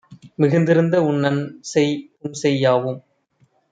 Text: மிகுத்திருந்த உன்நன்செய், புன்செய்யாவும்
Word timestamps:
மிகுத்திருந்த 0.39 0.95
உன்நன்செய், 1.03 1.95
புன்செய்யாவும் 2.17 2.99